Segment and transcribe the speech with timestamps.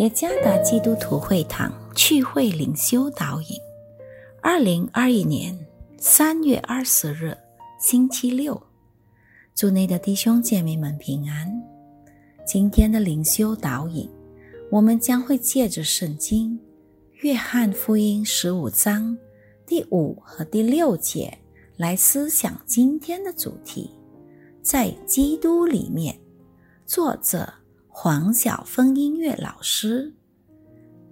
[0.00, 3.48] 耶加达基督徒会堂聚会灵修导引，
[4.40, 5.54] 二零二一年
[5.98, 7.36] 三月二十日
[7.78, 8.58] 星期六，
[9.54, 11.52] 祝内的弟兄姐妹们平安。
[12.46, 14.08] 今天的灵修导引，
[14.70, 16.58] 我们将会借着圣经
[17.16, 19.14] 《约翰福音》十五章
[19.66, 21.30] 第五和第六节
[21.76, 23.90] 来思想今天的主题，
[24.62, 26.18] 在基督里面。
[26.86, 27.52] 作者。
[27.92, 30.06] 黄晓峰音乐老师，《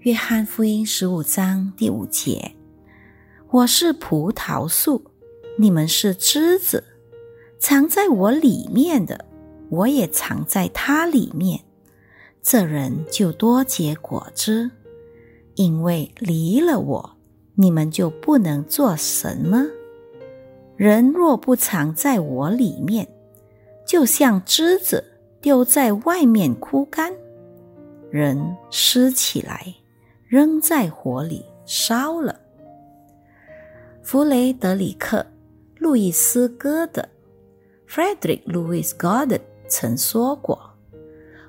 [0.00, 2.56] 约翰福音》十五章第五节
[3.48, 5.02] ：“我是葡萄树，
[5.56, 6.82] 你们是枝子，
[7.60, 9.24] 藏在我里面的，
[9.70, 11.60] 我也藏在他里面。
[12.42, 14.68] 这人就多结果子，
[15.54, 17.16] 因为离了我，
[17.54, 19.64] 你们就不能做什么。
[20.76, 23.08] 人若不藏在我里面，
[23.86, 25.12] 就像枝子。”
[25.44, 27.12] 丢在外面枯干，
[28.10, 29.74] 人湿起来，
[30.26, 32.40] 扔在火里烧了。
[34.02, 35.18] 弗雷德里克·
[35.78, 37.06] 路易斯·戈德
[37.86, 40.58] （Frederick Louis Goddard） 曾说过：“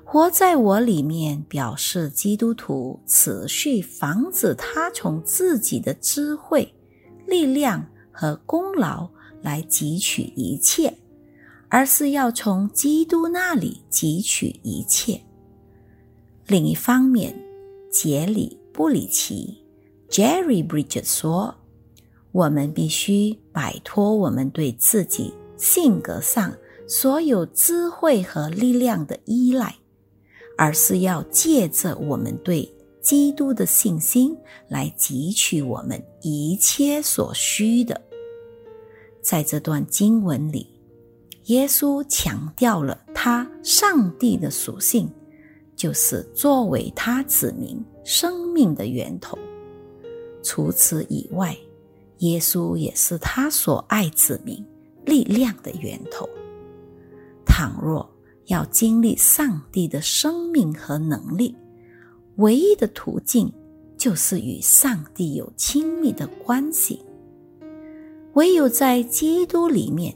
[0.04, 6.70] 活在我里面，表示基督徒持续防止他从自己的智慧、
[7.26, 9.08] 力量和功劳
[9.40, 10.92] 来汲取一切。”
[11.68, 15.20] 而是要从基督那里汲取一切。
[16.46, 17.34] 另一方面，
[17.90, 19.64] 杰里·布里奇
[20.08, 21.54] （Jerry Bridges） 说
[22.30, 26.56] ：“我们必须摆脱我们对自己性格上
[26.86, 29.74] 所有智慧和力量的依赖，
[30.56, 32.72] 而是要借着我们对
[33.02, 34.36] 基督的信心
[34.68, 38.00] 来汲取我们一切所需的。”
[39.20, 40.75] 在这段经文里。
[41.46, 45.08] 耶稣强调了他上帝的属性，
[45.76, 49.38] 就是作为他子民生命的源头。
[50.42, 51.56] 除此以外，
[52.18, 54.64] 耶稣也是他所爱子民
[55.04, 56.28] 力量的源头。
[57.44, 58.08] 倘若
[58.46, 61.54] 要经历上帝的生命和能力，
[62.38, 63.52] 唯一的途径
[63.96, 67.00] 就是与上帝有亲密的关系。
[68.34, 70.12] 唯有在基督里面。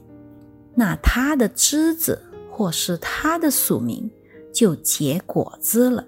[0.74, 2.20] 那他的枝子
[2.50, 4.10] 或是他的属名
[4.52, 6.06] 就结果子了，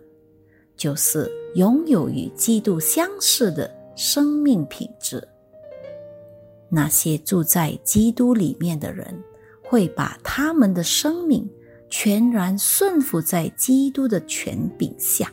[0.76, 5.26] 就是拥有与基督相似的生命品质。
[6.68, 9.22] 那些住在基督里面的人，
[9.62, 11.46] 会把他们的生命
[11.90, 15.30] 全然顺服在基督的权柄下。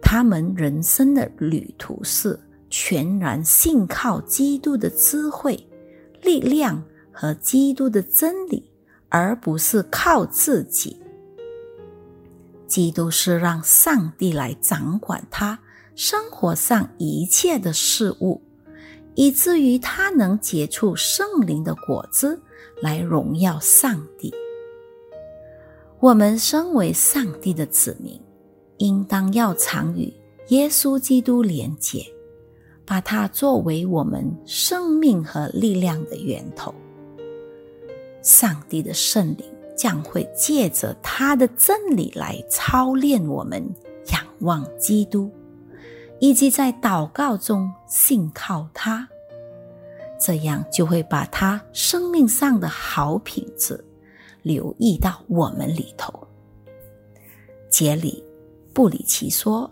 [0.00, 2.38] 他们人生的旅途是
[2.70, 5.58] 全然信靠基督的智慧、
[6.22, 6.82] 力量。
[7.20, 8.62] 和基督的真理，
[9.08, 10.96] 而不是靠自己。
[12.68, 15.58] 基督是让上帝来掌管他
[15.96, 18.40] 生活上一切的事物，
[19.16, 22.40] 以至于他能结出圣灵的果子
[22.80, 24.32] 来荣耀上帝。
[25.98, 28.16] 我们身为上帝的子民，
[28.76, 30.14] 应当要常与
[30.50, 32.06] 耶稣基督连结，
[32.86, 36.72] 把它作为我们生命和力量的源头。
[38.22, 39.46] 上帝的圣灵
[39.76, 43.62] 将会借着他的真理来操练我们
[44.12, 45.30] 仰望基督，
[46.18, 49.08] 以及在祷告中信靠他，
[50.20, 53.82] 这样就会把他生命上的好品质
[54.42, 56.12] 留意到我们里头。
[57.70, 58.24] 杰里·
[58.74, 59.70] 布里奇说：“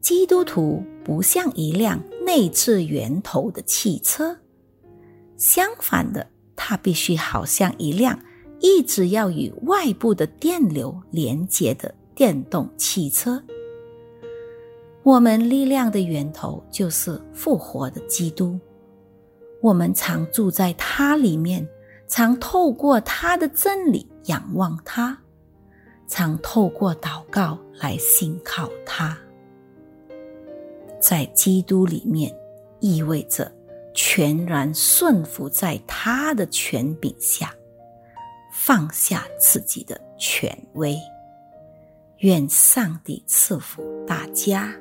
[0.00, 4.36] 基督徒不像一辆内置源头的汽车，
[5.36, 6.26] 相反的。”
[6.56, 8.18] 它必须好像一辆
[8.60, 13.42] 一直要与外部的电流连接的电动汽车。
[15.02, 18.58] 我们力量的源头就是复活的基督，
[19.60, 21.66] 我们常住在它里面，
[22.06, 25.18] 常透过它的真理仰望它，
[26.06, 29.18] 常透过祷告来信靠它。
[31.00, 32.32] 在基督里面，
[32.78, 33.50] 意味着。
[33.94, 37.54] 全然顺服在他的权柄下，
[38.52, 40.96] 放下自己的权威。
[42.18, 44.72] 愿上帝赐福大家。